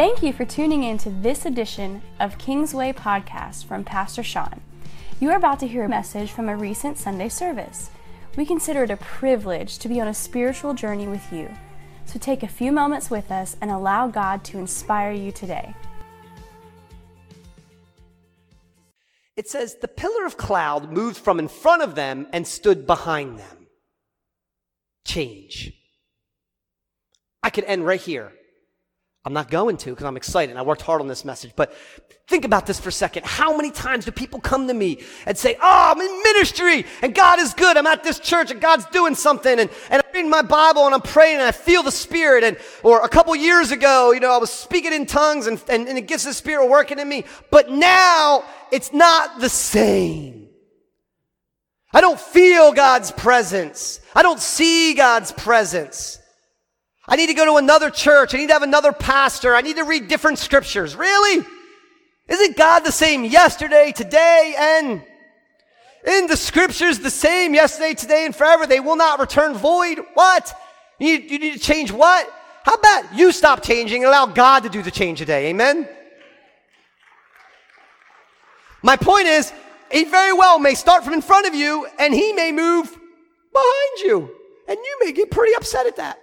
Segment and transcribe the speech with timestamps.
[0.00, 4.62] Thank you for tuning in to this edition of Kingsway Podcast from Pastor Sean.
[5.20, 7.90] You are about to hear a message from a recent Sunday service.
[8.34, 11.54] We consider it a privilege to be on a spiritual journey with you.
[12.06, 15.74] So take a few moments with us and allow God to inspire you today.
[19.36, 23.38] It says, The pillar of cloud moved from in front of them and stood behind
[23.38, 23.66] them.
[25.04, 25.74] Change.
[27.42, 28.32] I could end right here.
[29.22, 30.50] I'm not going to because I'm excited.
[30.50, 31.52] And I worked hard on this message.
[31.54, 31.74] But
[32.26, 33.26] think about this for a second.
[33.26, 37.14] How many times do people come to me and say, Oh, I'm in ministry and
[37.14, 37.76] God is good.
[37.76, 39.58] I'm at this church and God's doing something.
[39.58, 42.44] And, and I'm reading my Bible and I'm praying and I feel the Spirit.
[42.44, 45.86] And, or a couple years ago, you know, I was speaking in tongues and, and,
[45.86, 47.24] and it gets the Spirit working in me.
[47.50, 50.48] But now it's not the same.
[51.92, 54.00] I don't feel God's presence.
[54.14, 56.19] I don't see God's presence.
[57.10, 58.34] I need to go to another church.
[58.34, 59.56] I need to have another pastor.
[59.56, 60.94] I need to read different scriptures.
[60.94, 61.44] Really?
[62.28, 65.02] Isn't God the same yesterday, today, and
[66.06, 68.64] in the scriptures the same yesterday, today, and forever?
[68.64, 69.98] They will not return void.
[70.14, 70.54] What?
[71.00, 72.32] You need, you need to change what?
[72.62, 75.48] How about you stop changing and allow God to do the change today?
[75.48, 75.88] Amen?
[78.84, 79.52] My point is,
[79.90, 82.86] he very well may start from in front of you and he may move
[83.52, 84.30] behind you.
[84.68, 86.19] And you may get pretty upset at that.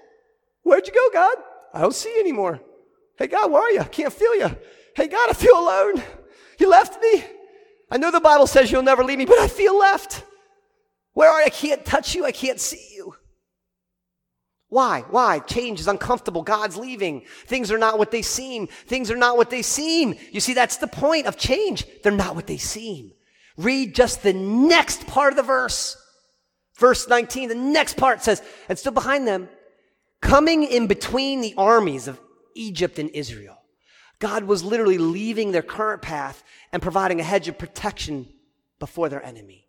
[0.67, 1.37] Where'd you go, God?
[1.73, 2.59] I don't see you anymore.
[3.17, 3.79] Hey, God, where are you?
[3.79, 4.53] I can't feel you.
[4.97, 6.03] Hey, God, I feel alone.
[6.59, 7.23] You left me.
[7.89, 10.25] I know the Bible says you'll never leave me, but I feel left.
[11.13, 11.45] Where are you?
[11.45, 12.25] I can't touch you.
[12.25, 13.15] I can't see you.
[14.67, 15.05] Why?
[15.09, 15.39] Why?
[15.39, 16.43] Change is uncomfortable.
[16.43, 17.21] God's leaving.
[17.45, 18.67] Things are not what they seem.
[18.67, 20.15] Things are not what they seem.
[20.33, 21.85] You see, that's the point of change.
[22.03, 23.13] They're not what they seem.
[23.55, 25.95] Read just the next part of the verse.
[26.77, 29.47] Verse 19, the next part says, and stood behind them
[30.21, 32.19] coming in between the armies of
[32.55, 33.57] Egypt and Israel.
[34.19, 38.27] God was literally leaving their current path and providing a hedge of protection
[38.79, 39.66] before their enemy.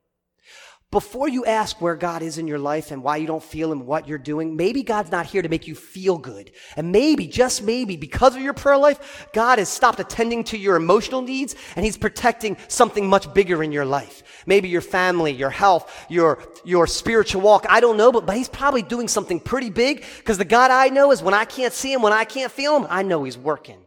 [0.91, 3.85] Before you ask where God is in your life and why you don't feel Him,
[3.85, 6.51] what you're doing, maybe God's not here to make you feel good.
[6.77, 10.77] And maybe, just maybe, because of your prayer life, God has stopped attending to your
[10.77, 14.23] emotional needs and He's protecting something much bigger in your life.
[14.47, 17.67] Maybe your family, your health, your, your spiritual walk.
[17.69, 20.89] I don't know, but, but He's probably doing something pretty big because the God I
[20.89, 23.37] know is when I can't see Him, when I can't feel Him, I know He's
[23.37, 23.85] working.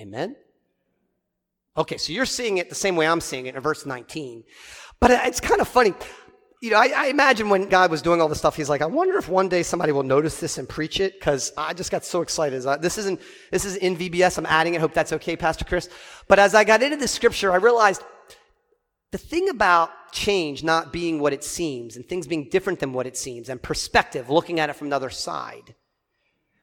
[0.00, 0.34] Amen?
[1.78, 4.42] Okay, so you're seeing it the same way I'm seeing it in verse 19.
[4.98, 5.94] But uh, it's kind of funny.
[6.60, 8.86] You know, I, I, imagine when God was doing all this stuff, he's like, I
[8.86, 12.04] wonder if one day somebody will notice this and preach it, because I just got
[12.04, 12.62] so excited.
[12.82, 13.20] This isn't,
[13.52, 14.38] this is in VBS.
[14.38, 14.80] I'm adding it.
[14.80, 15.88] Hope that's okay, Pastor Chris.
[16.26, 18.02] But as I got into this scripture, I realized
[19.12, 23.06] the thing about change not being what it seems and things being different than what
[23.06, 25.76] it seems and perspective, looking at it from another side,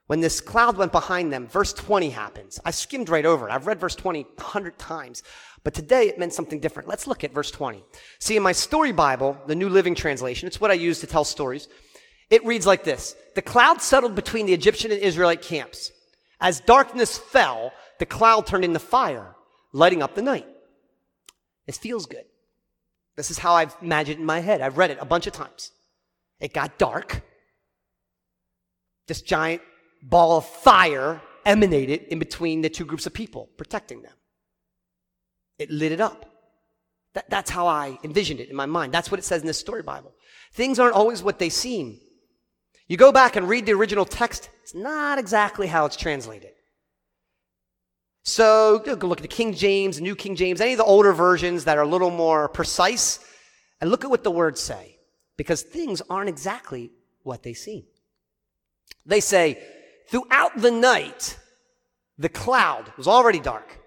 [0.07, 2.59] when this cloud went behind them, verse 20 happens.
[2.63, 3.51] I skimmed right over it.
[3.51, 5.23] I've read verse 20 a hundred times,
[5.63, 6.88] but today it meant something different.
[6.88, 7.83] Let's look at verse 20.
[8.19, 11.23] See, in my story Bible, the New Living Translation, it's what I use to tell
[11.23, 11.67] stories.
[12.29, 13.16] It reads like this.
[13.33, 15.91] The cloud settled between the Egyptian and Israelite camps.
[16.39, 19.35] As darkness fell, the cloud turned into fire,
[19.73, 20.45] lighting up the night.
[21.66, 22.25] This feels good.
[23.16, 24.61] This is how I've imagined in my head.
[24.61, 25.72] I've read it a bunch of times.
[26.39, 27.23] It got dark.
[29.07, 29.61] This giant
[30.09, 34.13] ball of fire emanated in between the two groups of people, protecting them.
[35.57, 36.31] It lit it up.
[37.13, 38.93] That, that's how I envisioned it in my mind.
[38.93, 40.13] That's what it says in this story Bible.
[40.53, 41.99] Things aren't always what they seem.
[42.88, 46.51] You go back and read the original text, it's not exactly how it's translated.
[48.23, 51.66] So go look at the King James, New King James, any of the older versions
[51.66, 53.19] that are a little more precise,
[53.79, 54.97] and look at what the words say.
[55.37, 56.91] Because things aren't exactly
[57.23, 57.83] what they seem.
[59.05, 59.61] They say,
[60.07, 61.38] throughout the night,
[62.17, 63.79] the cloud was already dark,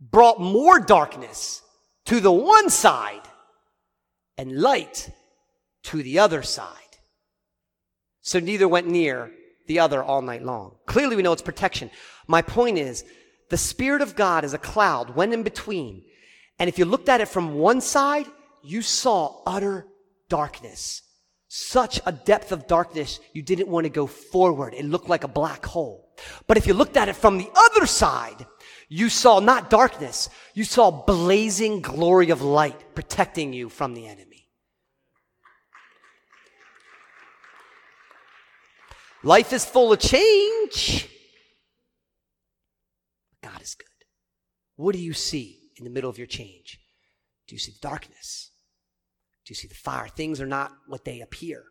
[0.00, 1.62] brought more darkness
[2.06, 3.22] to the one side
[4.36, 5.10] and light
[5.84, 6.68] to the other side.
[8.20, 9.30] So neither went near
[9.66, 10.76] the other all night long.
[10.86, 11.90] Clearly, we know it's protection.
[12.26, 13.04] My point is,
[13.50, 16.02] the Spirit of God is a cloud, went in between.
[16.58, 18.26] And if you looked at it from one side,
[18.62, 19.86] you saw utter
[20.28, 21.02] darkness
[21.56, 24.74] such a depth of darkness, you didn't want to go forward.
[24.74, 26.12] It looked like a black hole.
[26.48, 28.44] But if you looked at it from the other side,
[28.88, 34.48] you saw not darkness, you saw blazing glory of light protecting you from the enemy.
[39.22, 41.08] Life is full of change.
[43.44, 43.86] God is good.
[44.74, 46.80] What do you see in the middle of your change?
[47.46, 48.50] Do you see darkness?
[49.44, 50.08] Do you see the fire?
[50.08, 51.64] Things are not what they appear.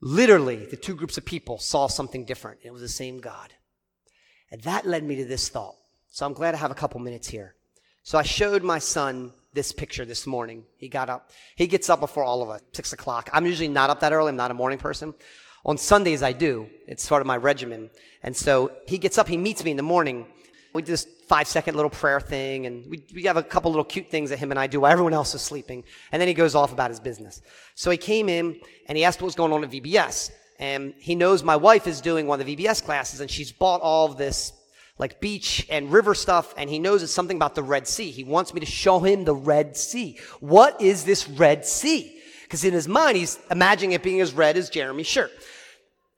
[0.00, 2.60] literally, the two groups of people saw something different.
[2.62, 3.52] It was the same God.
[4.50, 5.74] And that led me to this thought.
[6.10, 7.56] So I'm glad I have a couple minutes here.
[8.02, 10.64] So I showed my son this picture this morning.
[10.76, 11.30] He got up.
[11.56, 13.28] He gets up before all of us, six o'clock.
[13.32, 14.28] I'm usually not up that early.
[14.28, 15.14] I'm not a morning person.
[15.64, 16.68] On Sundays, I do.
[16.86, 17.90] It's sort of my regimen.
[18.22, 20.26] And so he gets up, he meets me in the morning.
[20.76, 23.84] We do this five second little prayer thing, and we, we have a couple little
[23.84, 25.84] cute things that him and I do while everyone else is sleeping.
[26.12, 27.40] And then he goes off about his business.
[27.74, 30.30] So he came in and he asked what was going on at VBS.
[30.58, 33.80] And he knows my wife is doing one of the VBS classes, and she's bought
[33.80, 34.52] all of this
[34.98, 38.10] like beach and river stuff, and he knows it's something about the Red Sea.
[38.10, 40.18] He wants me to show him the Red Sea.
[40.40, 42.18] What is this Red Sea?
[42.44, 45.32] Because in his mind, he's imagining it being as red as Jeremy's shirt.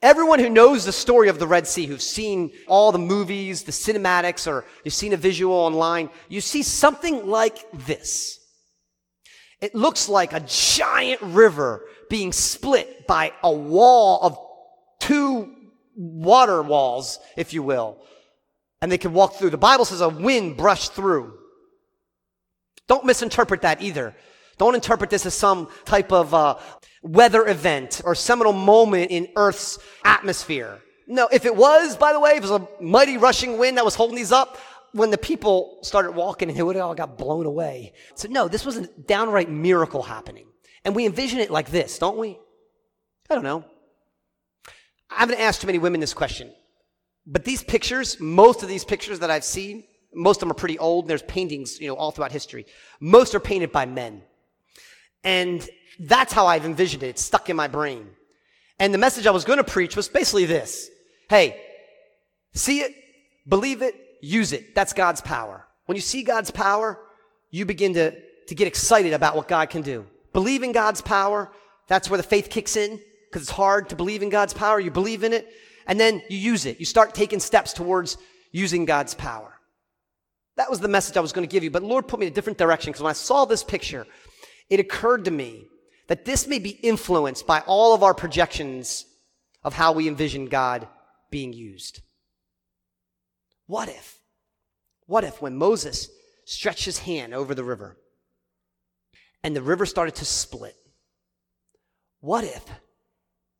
[0.00, 3.73] Everyone who knows the story of the Red Sea, who've seen all the movies, the
[3.73, 8.39] cinematics, or you've seen a visual online, you see something like this.
[9.61, 14.39] It looks like a giant river being split by a wall of
[15.00, 15.53] two
[15.97, 17.99] water walls, if you will.
[18.81, 19.50] And they can walk through.
[19.50, 21.37] The Bible says a wind brushed through.
[22.87, 24.15] Don't misinterpret that either.
[24.59, 26.59] Don't interpret this as some type of uh,
[27.03, 30.81] weather event or seminal moment in Earth's atmosphere.
[31.06, 33.85] No, if it was, by the way, if it was a mighty rushing wind that
[33.85, 34.59] was holding these up,
[34.93, 37.93] when the people started walking and have all got blown away.
[38.15, 40.47] So no, this was a downright miracle happening.
[40.85, 42.39] And we envision it like this, don't we?
[43.31, 43.65] I don't know.
[45.11, 46.53] I haven't asked too many women this question.
[47.27, 49.85] But these pictures, most of these pictures that I've seen,
[50.15, 51.09] most of them are pretty old.
[51.09, 52.65] There's paintings, you know, all throughout history.
[53.00, 54.23] Most are painted by men.
[55.25, 55.69] And
[55.99, 57.09] that's how I've envisioned it.
[57.09, 58.09] It's stuck in my brain.
[58.79, 60.89] And the message I was going to preach was basically this.
[61.29, 61.61] Hey,
[62.55, 62.95] see it,
[63.47, 64.75] believe it, use it.
[64.75, 65.67] That's God's power.
[65.87, 66.99] When you see God's power,
[67.50, 68.15] you begin to,
[68.47, 70.06] to get excited about what God can do.
[70.33, 71.50] Believe in God's power.
[71.89, 74.79] That's where the faith kicks in because it's hard to believe in God's power.
[74.79, 75.49] You believe in it
[75.87, 76.79] and then you use it.
[76.79, 78.19] You start taking steps towards
[78.53, 79.55] using God's power.
[80.56, 81.71] That was the message I was going to give you.
[81.71, 84.06] But Lord put me in a different direction because when I saw this picture,
[84.69, 85.67] it occurred to me
[86.08, 89.06] that this may be influenced by all of our projections
[89.62, 90.88] of how we envision God
[91.31, 92.00] being used.
[93.66, 94.19] What if,
[95.06, 96.08] what if when Moses
[96.44, 97.99] stretched his hand over the river
[99.44, 100.76] and the river started to split,
[102.20, 102.64] what if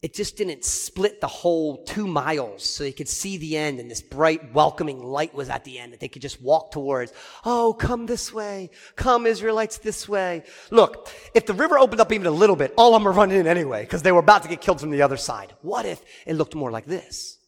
[0.01, 3.91] it just didn't split the whole two miles so they could see the end and
[3.91, 7.13] this bright welcoming light was at the end that they could just walk towards.
[7.45, 8.71] Oh, come this way.
[8.95, 10.45] Come Israelites this way.
[10.71, 13.41] Look, if the river opened up even a little bit, all of them were running
[13.41, 15.53] in anyway because they were about to get killed from the other side.
[15.63, 17.39] What if it looked more like this?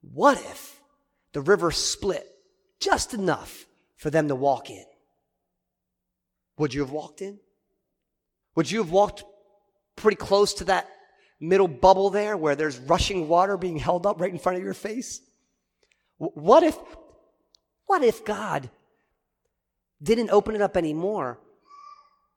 [0.00, 0.80] What if
[1.32, 2.24] the river split
[2.78, 3.66] just enough
[3.96, 4.84] for them to walk in?
[6.58, 7.40] Would you have walked in?
[8.54, 9.24] Would you have walked
[9.96, 10.88] pretty close to that
[11.42, 14.74] middle bubble there where there's rushing water being held up right in front of your
[14.74, 15.20] face?
[16.16, 16.78] What if,
[17.86, 18.70] what if God
[20.00, 21.40] didn't open it up anymore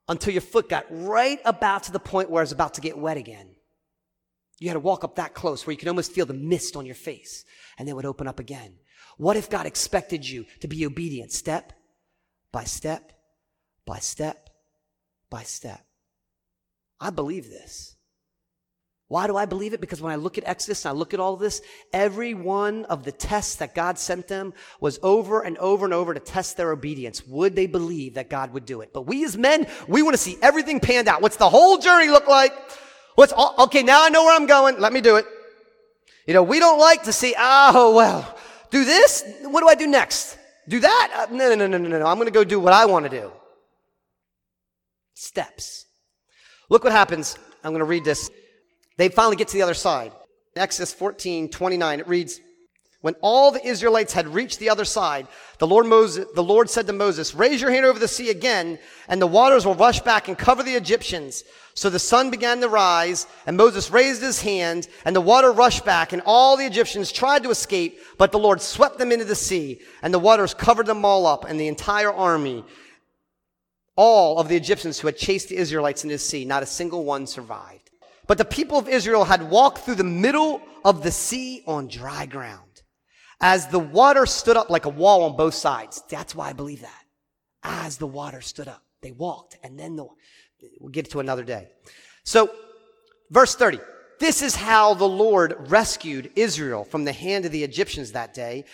[0.08, 3.16] until your foot got right about to the point where it's about to get wet
[3.16, 3.54] again?
[4.58, 6.86] You had to walk up that close where you could almost feel the mist on
[6.86, 7.44] your face
[7.78, 8.74] and then it would open up again.
[9.18, 11.72] What if God expected you to be obedient step
[12.52, 13.12] by step
[13.86, 14.50] by step
[15.30, 15.84] by step?
[17.00, 17.95] I believe this.
[19.08, 19.80] Why do I believe it?
[19.80, 22.84] Because when I look at Exodus and I look at all of this, every one
[22.86, 26.56] of the tests that God sent them was over and over and over to test
[26.56, 27.24] their obedience.
[27.26, 28.92] Would they believe that God would do it?
[28.92, 31.22] But we as men, we want to see everything panned out.
[31.22, 32.52] What's the whole journey look like?
[33.14, 34.80] What's all, okay, now I know where I'm going.
[34.80, 35.26] Let me do it.
[36.26, 38.36] You know, we don't like to see, oh, well,
[38.70, 39.24] do this.
[39.42, 40.36] What do I do next?
[40.68, 41.28] Do that?
[41.30, 42.06] Uh, no, no, no, no, no, no.
[42.06, 43.30] I'm going to go do what I want to do.
[45.14, 45.86] Steps.
[46.68, 47.38] Look what happens.
[47.62, 48.28] I'm going to read this.
[48.96, 50.12] They finally get to the other side.
[50.54, 52.40] Exodus 14, 29, it reads,
[53.02, 56.86] when all the Israelites had reached the other side, the Lord, Moses, the Lord said
[56.88, 60.26] to Moses, raise your hand over the sea again, and the waters will rush back
[60.26, 61.44] and cover the Egyptians.
[61.74, 65.84] So the sun began to rise, and Moses raised his hand, and the water rushed
[65.84, 69.36] back, and all the Egyptians tried to escape, but the Lord swept them into the
[69.36, 72.64] sea, and the waters covered them all up, and the entire army,
[73.94, 77.04] all of the Egyptians who had chased the Israelites into the sea, not a single
[77.04, 77.85] one survived.
[78.26, 82.26] But the people of Israel had walked through the middle of the sea on dry
[82.26, 82.82] ground.
[83.40, 86.02] As the water stood up like a wall on both sides.
[86.08, 87.04] That's why I believe that.
[87.62, 90.06] As the water stood up, they walked and then the,
[90.80, 91.68] we'll get to another day.
[92.24, 92.50] So,
[93.30, 93.78] verse 30.
[94.18, 98.64] This is how the Lord rescued Israel from the hand of the Egyptians that day.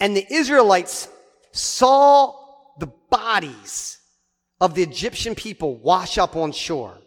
[0.00, 1.08] And the Israelites
[1.52, 2.34] saw
[2.78, 3.98] the bodies
[4.60, 6.98] of the Egyptian people wash up on shore.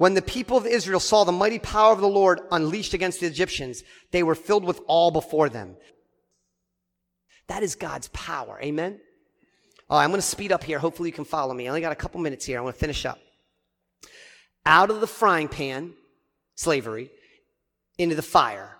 [0.00, 3.26] When the people of Israel saw the mighty power of the Lord unleashed against the
[3.26, 5.76] Egyptians, they were filled with awe before them.
[7.48, 8.58] That is God's power.
[8.62, 8.98] Amen?
[9.90, 10.78] All right, I'm going to speed up here.
[10.78, 11.66] Hopefully you can follow me.
[11.66, 12.56] I only got a couple minutes here.
[12.56, 13.18] I want to finish up.
[14.64, 15.92] Out of the frying pan,
[16.54, 17.10] slavery,
[17.98, 18.78] into the fire,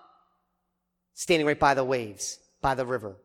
[1.13, 3.19] standing right by the waves, by the river.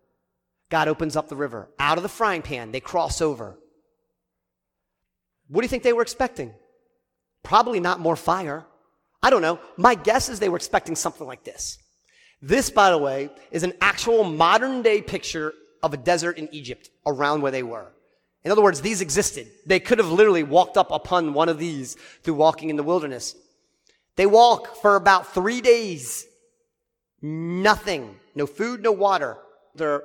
[0.70, 1.70] God opens up the river.
[1.80, 3.58] Out of the frying pan, they cross over.
[5.48, 6.56] What do you think they were expecting?
[7.46, 8.66] Probably not more fire.
[9.22, 9.60] I don't know.
[9.78, 11.78] My guess is they were expecting something like this.
[12.42, 16.90] This, by the way, is an actual modern day picture of a desert in Egypt
[17.06, 17.94] around where they were.
[18.44, 19.48] In other words, these existed.
[19.66, 23.36] They could have literally walked up upon one of these through walking in the wilderness.
[24.16, 26.26] They walk for about three days.
[27.22, 28.16] Nothing.
[28.34, 29.38] No food, no water.
[29.76, 30.04] Their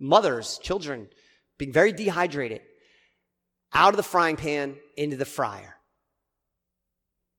[0.00, 1.08] mothers, children,
[1.58, 2.62] being very dehydrated.
[3.72, 5.76] Out of the frying pan into the fryer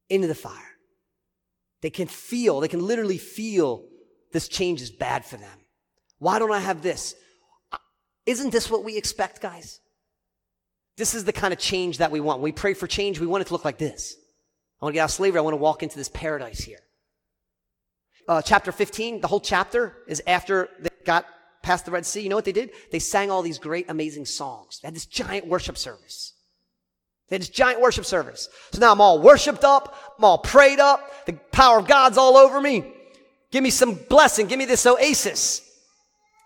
[0.10, 0.53] into the fire.
[1.81, 3.86] They can feel, they can literally feel
[4.31, 5.60] this change is bad for them.
[6.19, 7.15] Why don't I have this?
[8.25, 9.79] Isn't this what we expect, guys?
[10.95, 12.39] This is the kind of change that we want.
[12.39, 14.15] When we pray for change, we want it to look like this.
[14.81, 15.39] I want to get out of slavery.
[15.39, 16.79] I want to walk into this paradise here.
[18.27, 21.25] Uh, chapter 15, the whole chapter is after they got
[21.62, 22.22] past the Red Sea.
[22.22, 22.72] You know what they did?
[22.91, 24.79] They sang all these great, amazing songs.
[24.79, 26.32] They had this giant worship service.
[27.29, 28.49] This giant worship service.
[28.71, 29.95] So now I'm all worshiped up.
[30.17, 31.25] I'm all prayed up.
[31.25, 32.85] The power of God's all over me.
[33.51, 34.47] Give me some blessing.
[34.47, 35.61] Give me this oasis.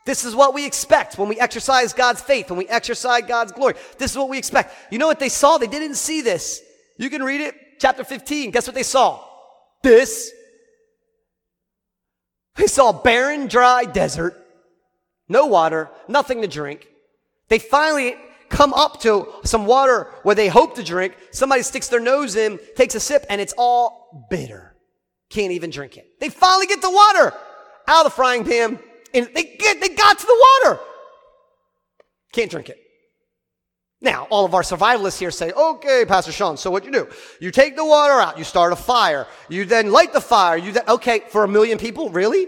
[0.05, 3.73] This is what we expect when we exercise God's faith, when we exercise God's glory.
[3.97, 4.73] This is what we expect.
[4.89, 5.57] You know what they saw?
[5.57, 6.61] They didn't see this.
[6.97, 8.51] You can read it, chapter 15.
[8.51, 9.21] Guess what they saw?
[9.83, 10.31] This.
[12.55, 14.35] They saw barren, dry desert,
[15.27, 16.87] no water, nothing to drink.
[17.49, 18.15] They finally
[18.49, 21.15] come up to some water where they hope to drink.
[21.31, 24.75] Somebody sticks their nose in, takes a sip, and it's all bitter.
[25.29, 26.19] Can't even drink it.
[26.19, 27.33] They finally get the water
[27.87, 28.79] out of the frying pan,
[29.13, 30.79] and they get, they got to the water.
[32.31, 32.79] Can't drink it.
[33.99, 37.09] Now, all of our survivalists here say, okay, Pastor Sean, so what you do?
[37.39, 40.71] You take the water out, you start a fire, you then light the fire, you
[40.71, 42.47] then, okay, for a million people, really?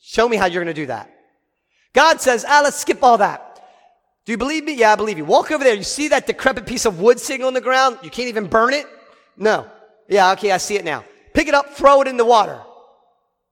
[0.00, 1.14] Show me how you're gonna do that.
[1.92, 3.49] God says, ah, let's skip all that.
[4.30, 4.74] Do you believe me?
[4.74, 5.24] Yeah, I believe you.
[5.24, 5.74] Walk over there.
[5.74, 7.98] You see that decrepit piece of wood sitting on the ground?
[8.00, 8.86] You can't even burn it?
[9.36, 9.68] No.
[10.08, 11.04] Yeah, okay, I see it now.
[11.34, 12.62] Pick it up, throw it in the water.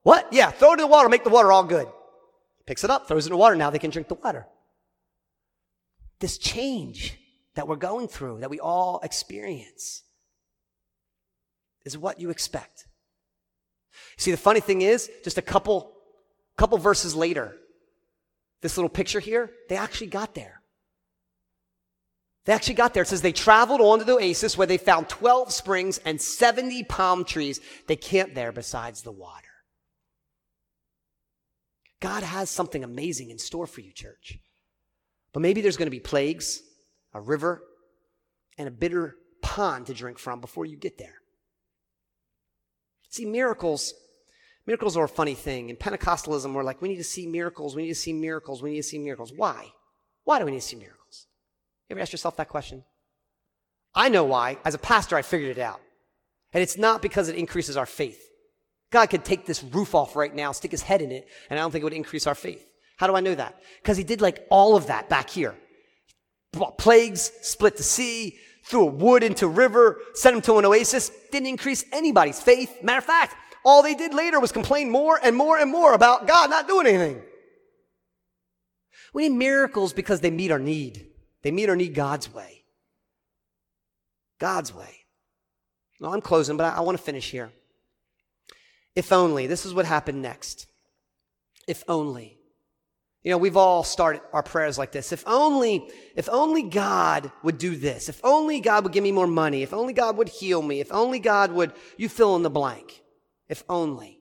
[0.03, 0.31] What?
[0.31, 1.89] Yeah, throw it in the water, make the water all good.
[2.65, 3.57] Picks it up, throws it in the water.
[3.57, 4.47] Now they can drink the water.
[6.21, 7.19] This change
[7.55, 10.03] that we're going through, that we all experience,
[11.83, 12.87] is what you expect.
[14.15, 15.91] See, the funny thing is, just a couple,
[16.55, 17.57] couple verses later,
[18.61, 20.58] this little picture here, they actually got there.
[22.45, 23.03] They actually got there.
[23.03, 26.83] It says they traveled on to the oasis where they found 12 springs and 70
[26.85, 27.59] palm trees.
[27.87, 29.45] They camped there besides the water.
[31.99, 34.39] God has something amazing in store for you, church.
[35.33, 36.61] But maybe there's going to be plagues,
[37.13, 37.61] a river,
[38.57, 41.15] and a bitter pond to drink from before you get there.
[43.09, 43.93] See, miracles,
[44.65, 45.69] miracles are a funny thing.
[45.69, 48.71] In Pentecostalism, we're like, we need to see miracles, we need to see miracles, we
[48.71, 49.33] need to see miracles.
[49.35, 49.67] Why?
[50.23, 50.98] Why do we need to see miracles?
[51.89, 52.83] You ever ask yourself that question?
[53.95, 54.57] I know why.
[54.63, 55.81] As a pastor, I figured it out.
[56.53, 58.23] And it's not because it increases our faith.
[58.91, 61.61] God could take this roof off right now, stick his head in it, and I
[61.61, 62.65] don't think it would increase our faith.
[62.97, 63.59] How do I know that?
[63.81, 65.55] Because he did like all of that back here.
[66.77, 71.11] Plagues, split the sea, threw a wood into a river, sent him to an oasis,
[71.31, 72.83] didn't increase anybody's faith.
[72.83, 76.27] Matter of fact, all they did later was complain more and more and more about
[76.27, 77.21] God not doing anything.
[79.13, 81.08] We need miracles because they meet our need.
[81.41, 82.63] They meet or need God's way.
[84.39, 85.05] God's way.
[85.99, 87.51] Well, I'm closing, but I, I want to finish here.
[88.95, 90.67] If only, this is what happened next.
[91.67, 92.37] If only.
[93.23, 95.11] You know, we've all started our prayers like this.
[95.11, 98.07] If only, if only God would do this.
[98.07, 99.61] If only God would give me more money.
[99.61, 100.79] If only God would heal me.
[100.79, 103.01] If only God would, you fill in the blank.
[103.49, 104.19] If only.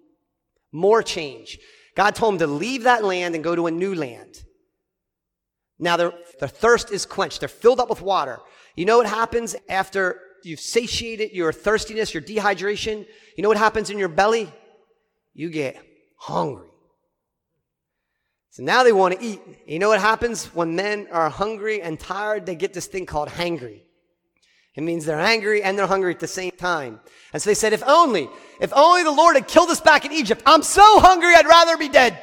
[0.73, 1.59] More change.
[1.95, 4.43] God told him to leave that land and go to a new land.
[5.79, 7.41] Now their, their thirst is quenched.
[7.41, 8.41] They're filled up with water.
[8.75, 13.07] You know what happens after you've satiated your thirstiness, your dehydration?
[13.37, 14.53] You know what happens in your belly?
[15.35, 15.81] You get
[16.17, 16.69] hungry.
[18.51, 19.41] So now they want to eat.
[19.67, 22.45] You know what happens when men are hungry and tired?
[22.45, 23.83] They get this thing called hangry.
[24.75, 27.01] It means they're angry and they're hungry at the same time.
[27.33, 28.29] And so they said, if only,
[28.61, 30.43] if only the Lord had killed us back in Egypt.
[30.47, 32.23] I'm so hungry, I'd rather be dead.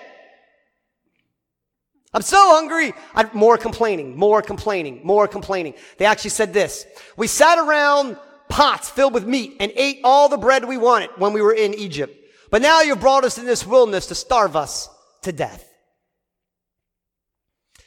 [2.16, 2.94] I'm so hungry.
[3.14, 5.74] I'm more complaining, more complaining, more complaining.
[5.98, 6.86] They actually said this.
[7.18, 8.18] We sat around
[8.48, 11.74] pots filled with meat and ate all the bread we wanted when we were in
[11.74, 12.18] Egypt.
[12.52, 14.88] But now you've brought us in this wilderness to starve us
[15.24, 15.70] to death.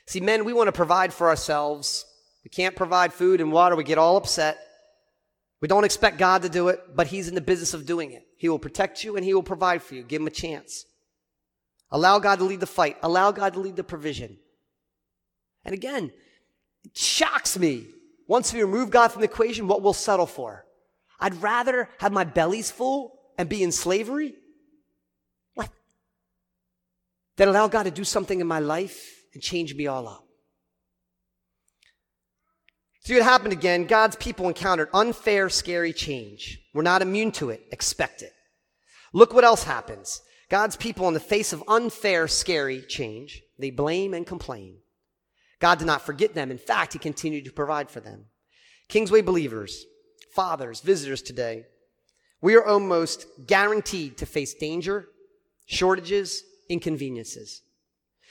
[0.07, 2.05] See, men, we want to provide for ourselves.
[2.45, 3.77] We can't provide food and water.
[3.77, 4.59] We get all upset.
[5.63, 8.25] We don't expect God to do it, but He's in the business of doing it.
[8.37, 10.03] He will protect you and He will provide for you.
[10.03, 10.85] Give Him a chance.
[11.90, 12.97] Allow God to lead the fight.
[13.02, 14.37] Allow God to lead the provision.
[15.64, 16.12] And again,
[16.85, 17.87] it shocks me.
[18.26, 20.66] Once we remove God from the equation, what we'll settle for.
[21.18, 24.35] I'd rather have my bellies full and be in slavery.
[25.54, 25.71] What?
[27.37, 30.25] Than allow God to do something in my life and change me all up.
[33.00, 33.87] See what happened again.
[33.87, 36.61] God's people encountered unfair, scary change.
[36.75, 37.62] We're not immune to it.
[37.73, 38.33] Expect it.
[39.14, 40.21] Look what else happens.
[40.49, 44.78] God's people, in the face of unfair, scary change, they blame and complain.
[45.59, 46.50] God did not forget them.
[46.50, 48.26] In fact, He continued to provide for them.
[48.88, 49.85] Kingsway believers,
[50.33, 51.67] fathers, visitors today,
[52.40, 55.09] we are almost guaranteed to face danger,
[55.67, 57.62] shortages, inconveniences.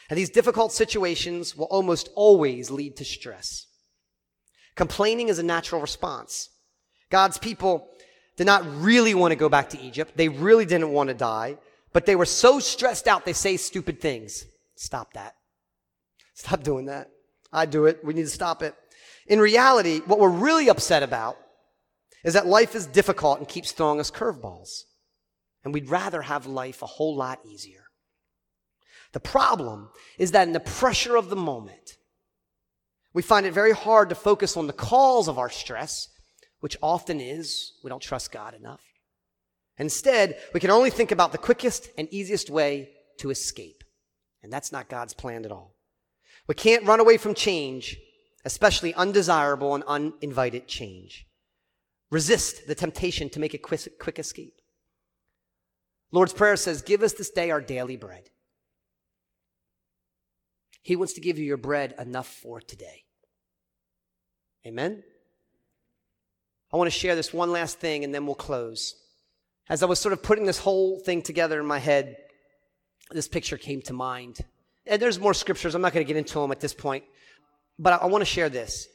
[0.09, 3.67] And these difficult situations will almost always lead to stress.
[4.75, 6.50] Complaining is a natural response.
[7.09, 7.89] God's people
[8.38, 10.13] did not really want to go back to Egypt.
[10.15, 11.57] They really didn't want to die,
[11.98, 14.46] but they were so stressed out they say stupid things.
[14.75, 15.34] Stop that.
[16.36, 17.10] Stop doing that.
[17.51, 18.06] I do it.
[18.06, 18.75] We need to stop it.
[19.25, 21.39] In reality, what we're really upset about
[22.24, 24.84] is that life is difficult and keeps throwing us curveballs.
[25.63, 27.86] And we'd rather have life a whole lot easier.
[29.13, 29.89] The problem
[30.20, 31.98] is that in the pressure of the moment,
[33.12, 36.10] we find it very hard to focus on the cause of our stress,
[36.60, 38.82] which often is we don't trust God enough.
[39.77, 43.84] Instead, we can only think about the quickest and easiest way to escape.
[44.41, 45.75] And that's not God's plan at all.
[46.48, 47.98] We can't run away from change,
[48.46, 51.27] especially undesirable and uninvited change.
[52.10, 54.61] Resist the temptation to make a quick, quick escape.
[56.11, 58.29] Lord's Prayer says, Give us this day our daily bread.
[60.81, 63.03] He wants to give you your bread enough for today.
[64.66, 65.03] Amen?
[66.72, 68.96] I want to share this one last thing and then we'll close.
[69.70, 72.18] As I was sort of putting this whole thing together in my head,
[73.12, 74.40] this picture came to mind.
[74.86, 75.75] And there's more scriptures.
[75.75, 77.03] I'm not going to get into them at this point,
[77.77, 78.88] but I, I want to share this.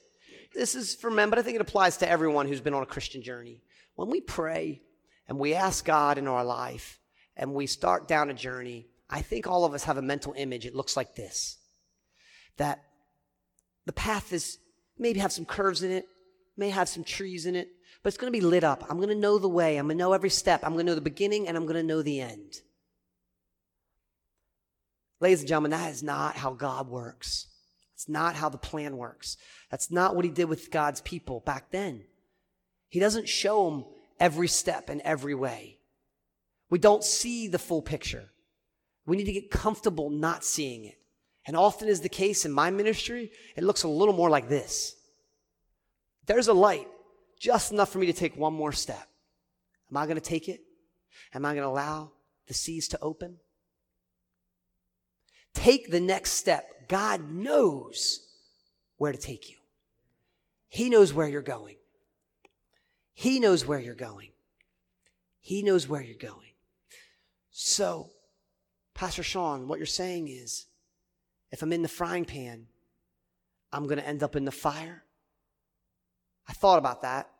[0.54, 2.86] This is for men, but I think it applies to everyone who's been on a
[2.86, 3.62] Christian journey.
[3.94, 4.82] When we pray
[5.28, 6.98] and we ask God in our life
[7.36, 10.66] and we start down a journey, I think all of us have a mental image.
[10.66, 11.58] It looks like this
[12.58, 12.82] that
[13.86, 14.58] the path is
[14.98, 16.06] maybe have some curves in it,
[16.56, 17.68] may have some trees in it,
[18.02, 18.84] but it's going to be lit up.
[18.88, 19.76] I'm going to know the way.
[19.76, 20.60] I'm going to know every step.
[20.64, 22.60] I'm going to know the beginning and I'm going to know the end.
[25.20, 27.46] Ladies and gentlemen, that is not how God works.
[27.94, 29.36] It's not how the plan works.
[29.70, 32.02] That's not what he did with God's people back then.
[32.88, 33.84] He doesn't show them
[34.18, 35.78] every step and every way.
[36.68, 38.30] We don't see the full picture.
[39.06, 40.98] We need to get comfortable not seeing it.
[41.46, 44.96] And often is the case in my ministry, it looks a little more like this.
[46.26, 46.88] There's a light,
[47.42, 49.04] just enough for me to take one more step.
[49.90, 50.60] Am I going to take it?
[51.34, 52.12] Am I going to allow
[52.46, 53.38] the seas to open?
[55.52, 56.88] Take the next step.
[56.88, 58.28] God knows
[58.96, 59.56] where to take you.
[60.68, 61.78] He knows where you're going.
[63.12, 64.30] He knows where you're going.
[65.40, 66.52] He knows where you're going.
[67.50, 68.10] So,
[68.94, 70.66] Pastor Sean, what you're saying is,
[71.50, 72.68] if I'm in the frying pan,
[73.72, 75.02] I'm going to end up in the fire.
[76.48, 77.31] I thought about that.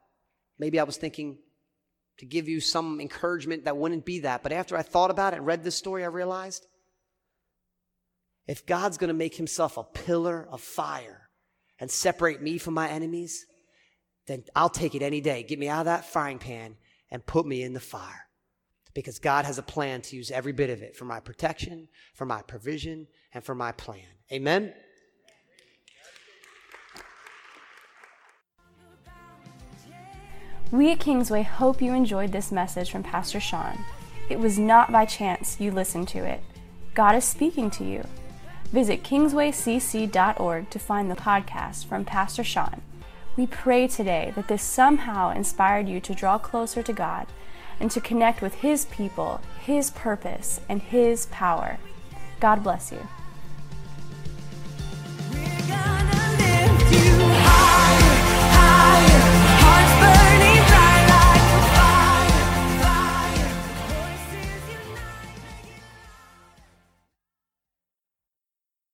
[0.62, 1.38] Maybe I was thinking
[2.18, 4.44] to give you some encouragement that wouldn't be that.
[4.44, 6.68] But after I thought about it, and read this story, I realized
[8.46, 11.28] if God's going to make himself a pillar of fire
[11.80, 13.44] and separate me from my enemies,
[14.28, 15.42] then I'll take it any day.
[15.42, 16.76] Get me out of that frying pan
[17.10, 18.28] and put me in the fire.
[18.94, 22.24] Because God has a plan to use every bit of it for my protection, for
[22.24, 24.06] my provision, and for my plan.
[24.30, 24.74] Amen?
[30.72, 33.84] We at Kingsway hope you enjoyed this message from Pastor Sean.
[34.30, 36.42] It was not by chance you listened to it.
[36.94, 38.02] God is speaking to you.
[38.70, 42.80] Visit kingswaycc.org to find the podcast from Pastor Sean.
[43.36, 47.26] We pray today that this somehow inspired you to draw closer to God
[47.78, 51.76] and to connect with His people, His purpose, and His power.
[52.40, 53.06] God bless you.